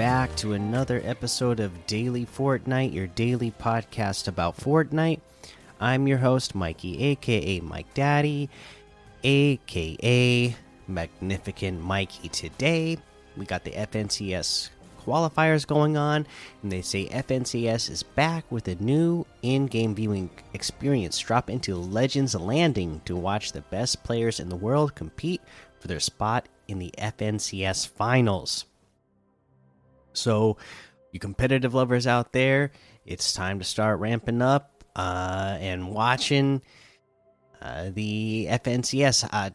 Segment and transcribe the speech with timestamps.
[0.00, 5.20] Back to another episode of Daily Fortnite, your daily podcast about Fortnite.
[5.78, 8.48] I'm your host, Mikey, aka Mike Daddy,
[9.22, 10.56] aka
[10.88, 12.30] Magnificent Mikey.
[12.30, 12.96] Today,
[13.36, 14.70] we got the FNCS
[15.04, 16.26] qualifiers going on,
[16.62, 21.18] and they say FNCS is back with a new in game viewing experience.
[21.18, 25.42] Drop into Legends Landing to watch the best players in the world compete
[25.78, 28.64] for their spot in the FNCS finals.
[30.12, 30.56] So,
[31.12, 32.72] you competitive lovers out there,
[33.04, 36.62] it's time to start ramping up uh, and watching
[37.60, 39.28] uh, the FNCS.
[39.32, 39.50] Uh,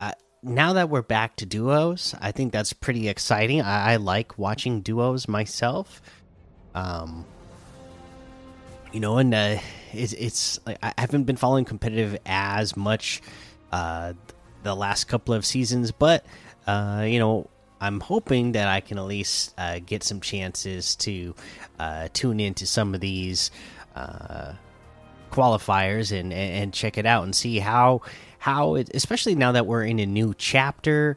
[0.00, 3.62] uh, now that we're back to duos, I think that's pretty exciting.
[3.62, 6.00] I, I like watching duos myself.
[6.74, 7.24] Um,
[8.92, 9.58] you know, and uh,
[9.92, 13.22] it's, it's I haven't been following competitive as much
[13.72, 14.14] uh,
[14.62, 16.24] the last couple of seasons, but
[16.66, 17.48] uh, you know,
[17.80, 21.34] I'm hoping that I can at least uh, get some chances to
[21.78, 23.50] uh, tune into some of these
[23.96, 24.52] uh,
[25.30, 28.02] qualifiers and, and check it out and see how
[28.38, 31.16] how it, especially now that we're in a new chapter.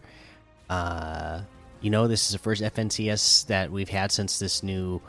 [0.69, 1.41] Uh,
[1.81, 5.01] you know, this is the first FNCS that we've had since this new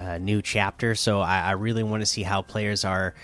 [0.00, 3.14] uh, new chapter, so I, I really want to see how players are.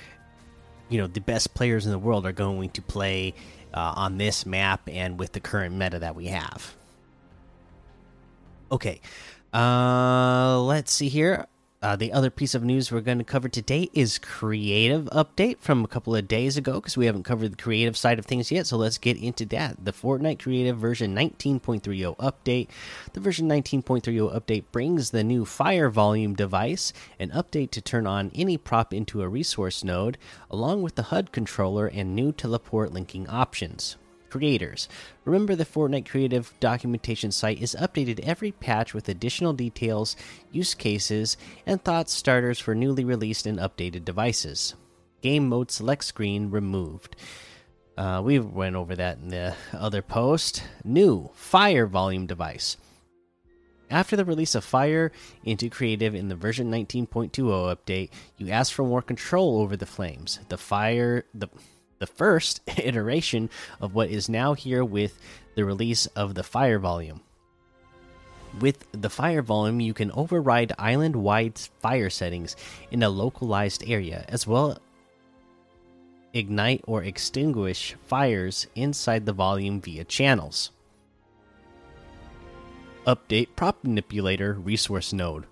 [0.89, 3.35] You know, the best players in the world are going to play
[3.73, 6.75] uh, on this map and with the current meta that we have.
[8.71, 9.01] Okay.
[9.53, 11.47] Uh, let's see here.
[11.83, 15.83] Uh, the other piece of news we're going to cover today is creative update from
[15.83, 18.67] a couple of days ago because we haven't covered the creative side of things yet.
[18.67, 19.83] So let's get into that.
[19.83, 22.69] The Fortnite Creative version 19.30 update.
[23.15, 28.31] The version 19.30 update brings the new Fire Volume device, an update to turn on
[28.35, 30.19] any prop into a resource node,
[30.51, 33.97] along with the HUD controller and new teleport linking options
[34.31, 34.89] creators.
[35.25, 40.17] Remember, the Fortnite Creative documentation site is updated every patch with additional details,
[40.51, 41.37] use cases,
[41.67, 44.75] and thought starters for newly released and updated devices.
[45.21, 47.17] Game mode select screen removed.
[47.97, 50.63] Uh, we went over that in the other post.
[50.85, 52.77] New Fire Volume device.
[53.91, 55.11] After the release of Fire
[55.45, 57.31] into Creative in the version 19.20
[57.77, 60.39] update, you ask for more control over the flames.
[60.49, 61.49] The fire the
[62.01, 63.49] the first iteration
[63.81, 65.21] of what is now here with
[65.55, 67.21] the release of the fire volume.
[68.59, 72.57] With the fire volume, you can override island wide fire settings
[72.91, 74.79] in a localized area, as well
[76.33, 80.71] ignite or extinguish fires inside the volume via channels.
[83.07, 85.47] Update Prop Manipulator Resource Node.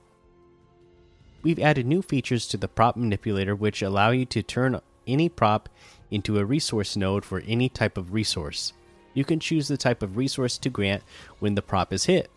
[1.42, 5.68] We've added new features to the Prop Manipulator which allow you to turn any prop
[6.10, 8.72] into a resource node for any type of resource.
[9.14, 11.02] You can choose the type of resource to grant
[11.38, 12.30] when the prop is hit,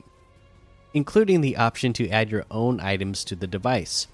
[0.93, 4.07] including the option to add your own items to the device.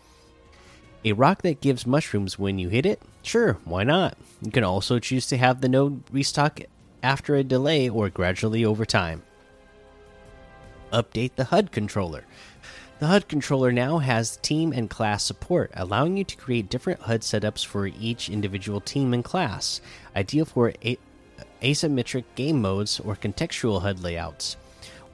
[1.06, 3.01] A rock that gives mushrooms when you hit it?
[3.22, 4.17] Sure, why not?
[4.41, 6.59] You can also choose to have the node restock
[7.03, 9.23] after a delay or gradually over time.
[10.91, 12.25] Update the HUD controller.
[13.00, 17.22] The HUD controller now has team and class support, allowing you to create different HUD
[17.22, 19.81] setups for each individual team and class,
[20.16, 20.74] ideal for
[21.62, 24.58] asymmetric game modes or contextual HUD layouts.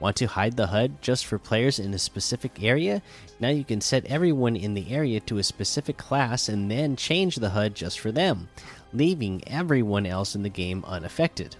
[0.00, 3.02] Want to hide the HUD just for players in a specific area?
[3.38, 7.36] Now you can set everyone in the area to a specific class and then change
[7.36, 8.48] the HUD just for them,
[8.94, 11.56] leaving everyone else in the game unaffected.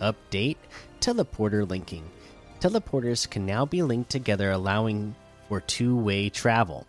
[0.00, 0.58] Update
[1.00, 2.08] Teleporter linking.
[2.60, 5.16] Teleporters can now be linked together, allowing
[5.52, 6.86] or two way travel.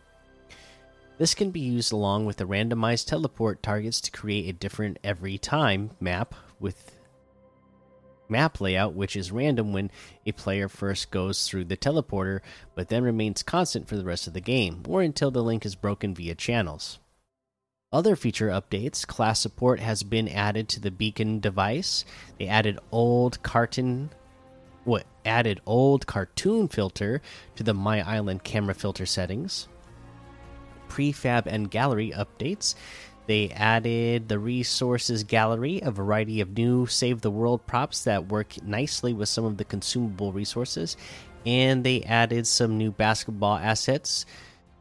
[1.18, 5.38] This can be used along with the randomized teleport targets to create a different every
[5.38, 6.96] time map with
[8.30, 9.92] map layout which is random when
[10.26, 12.40] a player first goes through the teleporter
[12.74, 15.76] but then remains constant for the rest of the game or until the link is
[15.76, 17.00] broken via channels.
[17.92, 22.06] Other feature updates class support has been added to the beacon device.
[22.40, 24.10] They added old carton
[24.84, 27.22] what added old cartoon filter
[27.56, 29.68] to the My Island camera filter settings.
[30.90, 32.76] Prefab and gallery updates.
[33.26, 38.62] They added the resources gallery, a variety of new save the world props that work
[38.64, 40.98] nicely with some of the consumable resources,
[41.46, 44.26] and they added some new basketball assets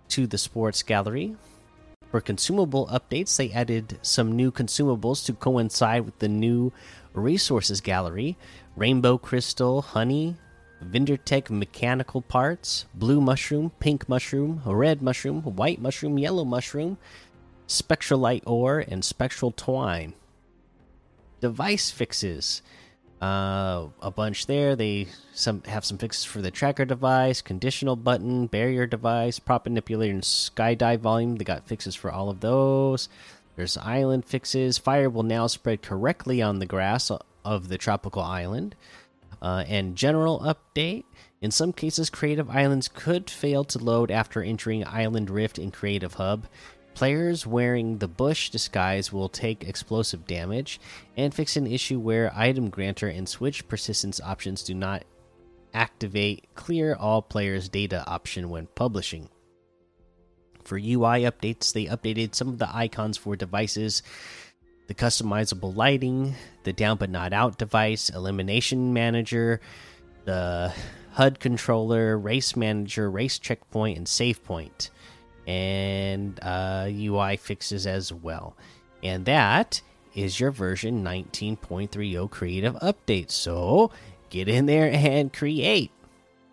[0.09, 1.37] to the sports gallery.
[2.11, 6.73] For consumable updates, they added some new consumables to coincide with the new
[7.15, 8.37] resources gallery
[8.77, 10.37] rainbow crystal, honey,
[10.83, 16.99] Vindertech mechanical parts, blue mushroom, pink mushroom, red mushroom, white mushroom, yellow mushroom,
[17.69, 20.15] spectralite ore, and spectral twine.
[21.41, 22.63] Device fixes.
[23.21, 24.75] Uh, a bunch there.
[24.75, 30.13] They some have some fixes for the tracker device, conditional button, barrier device, prop manipulator,
[30.13, 31.37] and skydive volume.
[31.37, 33.09] They got fixes for all of those.
[33.57, 34.79] There's island fixes.
[34.79, 37.11] Fire will now spread correctly on the grass
[37.45, 38.75] of the tropical island.
[39.41, 41.05] Uh, and general update.
[41.41, 46.15] In some cases, creative islands could fail to load after entering Island Rift in Creative
[46.15, 46.47] Hub.
[46.95, 50.79] Players wearing the bush disguise will take explosive damage,
[51.17, 55.05] and fix an issue where item granter and switch persistence options do not
[55.75, 59.29] activate clear all players' data option when publishing.
[60.65, 64.03] For UI updates, they updated some of the icons for devices,
[64.87, 69.61] the customizable lighting, the down but not out device, elimination manager,
[70.25, 70.73] the
[71.13, 74.91] HUD controller, race manager, race checkpoint, and save point
[75.47, 78.57] and uh, UI fixes as well.
[79.03, 79.81] And that
[80.15, 83.31] is your version 19.30 creative update.
[83.31, 83.91] So
[84.31, 85.91] get in there and create.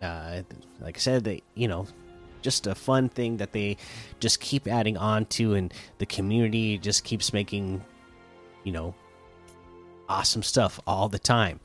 [0.02, 0.42] Uh,
[0.80, 1.86] like I said, they, you know,
[2.42, 3.76] just a fun thing that they
[4.18, 7.84] just keep adding on to, and the community just keeps making,
[8.64, 8.94] you know,
[10.08, 11.60] awesome stuff all the time.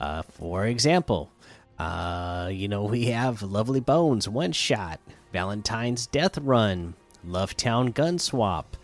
[0.00, 1.30] Uh, for example,
[1.78, 5.00] uh, you know, we have Lovely Bones one shot.
[5.32, 6.94] Valentine's Death Run,
[7.26, 8.76] Lovetown Gun Swap,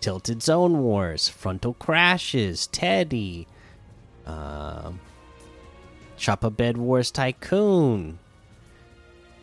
[0.00, 3.46] Tilted Zone Wars, Frontal Crashes, Teddy,
[4.26, 4.92] uh,
[6.16, 8.18] Choppa Bed Wars Tycoon,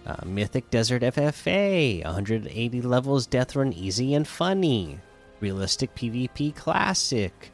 [0.07, 4.99] uh, Mythic Desert FFA, 180 levels Death Run Easy and Funny,
[5.41, 7.51] Realistic PvP Classic,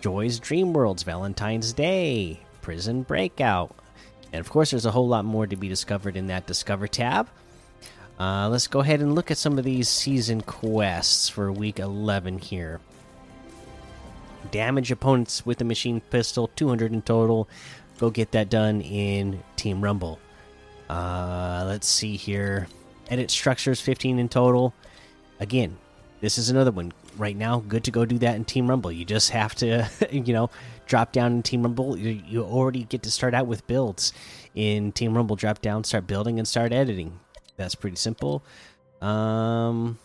[0.00, 3.74] Joy's Dream Worlds Valentine's Day, Prison Breakout,
[4.32, 7.28] and of course, there's a whole lot more to be discovered in that Discover tab.
[8.20, 12.38] Uh, let's go ahead and look at some of these season quests for week 11
[12.38, 12.80] here.
[14.50, 17.48] Damage opponents with a machine pistol, 200 in total.
[17.98, 20.20] Go get that done in Team Rumble.
[20.88, 22.68] Uh, let's see here.
[23.10, 24.74] Edit structures, 15 in total.
[25.40, 25.78] Again,
[26.20, 26.92] this is another one.
[27.16, 28.92] Right now, good to go do that in Team Rumble.
[28.92, 30.50] You just have to, you know,
[30.86, 31.96] drop down in Team Rumble.
[31.96, 34.12] You, you already get to start out with builds
[34.54, 35.36] in Team Rumble.
[35.36, 37.18] Drop down, start building, and start editing
[37.58, 38.42] that's pretty simple.
[39.02, 39.98] Um,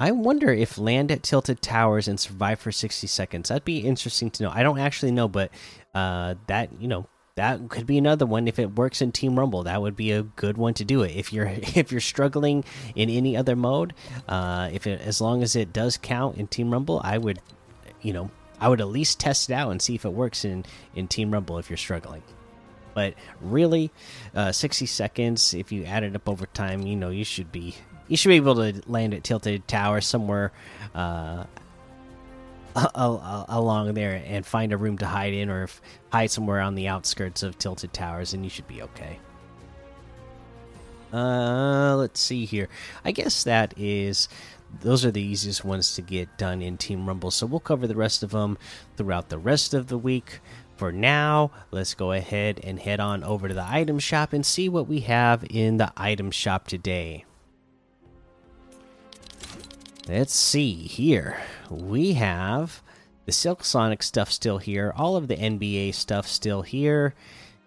[0.00, 3.50] I wonder if land at tilted towers and survive for 60 seconds.
[3.50, 4.50] That'd be interesting to know.
[4.50, 5.52] I don't actually know, but
[5.94, 7.06] uh, that you know
[7.40, 9.62] that could be another one if it works in Team Rumble.
[9.62, 11.16] That would be a good one to do it.
[11.16, 12.64] If you're if you're struggling
[12.94, 13.94] in any other mode,
[14.28, 17.40] uh, if it as long as it does count in Team Rumble, I would,
[18.02, 20.66] you know, I would at least test it out and see if it works in
[20.94, 22.22] in Team Rumble if you're struggling.
[22.92, 23.90] But really,
[24.34, 27.74] uh, 60 seconds, if you add it up over time, you know, you should be
[28.06, 30.52] you should be able to land at Tilted Tower somewhere
[30.94, 31.44] uh,
[32.74, 35.68] along there and find a room to hide in or
[36.12, 39.18] hide somewhere on the outskirts of Tilted Towers, and you should be okay.
[41.12, 42.68] Uh, let's see here.
[43.04, 44.28] I guess that is
[44.82, 47.32] those are the easiest ones to get done in Team Rumble.
[47.32, 48.56] So we'll cover the rest of them
[48.96, 50.40] throughout the rest of the week
[50.80, 54.66] for now, let's go ahead and head on over to the item shop and see
[54.66, 57.26] what we have in the item shop today.
[60.10, 61.38] Let's see here.
[61.70, 62.82] We have
[63.26, 67.14] the Silk Sonic stuff still here, all of the NBA stuff still here,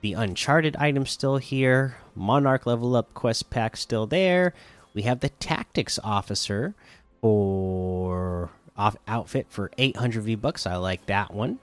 [0.01, 4.53] the Uncharted item still here, Monarch level up quest pack still there.
[4.93, 6.75] We have the Tactics Officer
[7.21, 10.67] for off outfit for 800 V bucks.
[10.67, 11.59] I like that one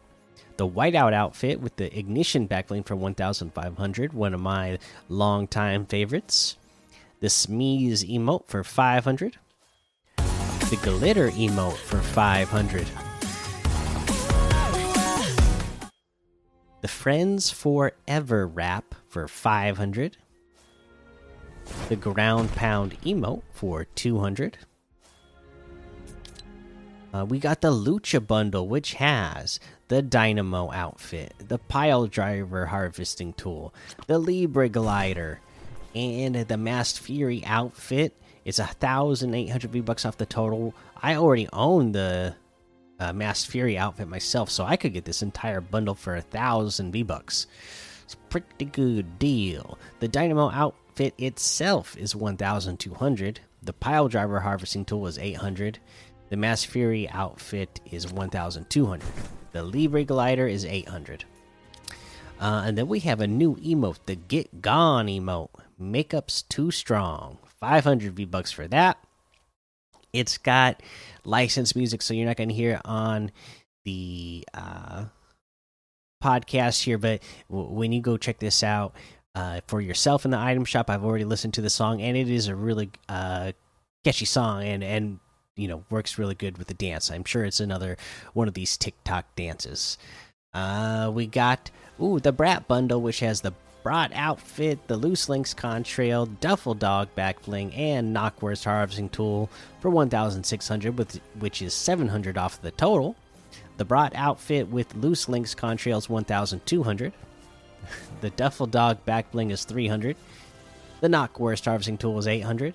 [0.56, 6.56] the whiteout outfit with the ignition backbling for 1500 one of my longtime favorites
[7.20, 9.38] the smeeze emote for 500
[10.70, 12.86] the glitter emote for 500
[16.80, 20.16] the friends forever wrap for 500
[21.88, 24.58] the ground pound emote for 200
[27.12, 29.58] uh, we got the Lucha bundle, which has
[29.88, 33.74] the Dynamo outfit, the Pile Driver harvesting tool,
[34.06, 35.40] the Libre glider,
[35.92, 38.16] and the Masked Fury outfit.
[38.44, 40.74] It's a thousand eight hundred V bucks off the total.
[41.02, 42.34] I already own the
[42.98, 46.92] uh, Masked Fury outfit myself, so I could get this entire bundle for a thousand
[46.92, 47.46] V bucks.
[48.04, 49.78] It's a pretty good deal.
[50.00, 53.40] The Dynamo outfit itself is one thousand two hundred.
[53.62, 55.78] The Pile Driver harvesting tool is eight hundred.
[56.30, 59.08] The Mass Fury outfit is one thousand two hundred.
[59.52, 61.24] The Libre glider is 800.
[62.40, 65.50] Uh, and then we have a new emote, the Get Gone emote.
[65.80, 67.38] Makeup's too strong.
[67.60, 68.98] 500 V bucks for that.
[70.12, 70.82] It's got
[71.24, 73.30] licensed music, so you're not going to hear it on
[73.84, 75.04] the uh,
[76.22, 78.94] podcast here, but when you go check this out
[79.34, 82.28] uh, for yourself in the item shop, I've already listened to the song, and it
[82.28, 83.52] is a really uh,
[84.04, 85.18] catchy song, and and
[85.56, 87.10] you know works really good with the dance.
[87.10, 87.96] I'm sure it's another
[88.32, 89.98] one of these TikTok dances.
[90.52, 91.70] Uh, we got
[92.02, 97.14] ooh the Brat bundle, which has the Brat outfit, the Loose Links contrail, Duffel Dog
[97.14, 103.16] back bling, and Knockwurst harvesting tool for 1,600, with which is 700 off the total.
[103.78, 107.12] The Brat outfit with Loose Links contrails 1,200.
[108.20, 110.14] The Duffel Dog back bling is 300.
[111.00, 112.74] The Knockwurst harvesting tool is 800.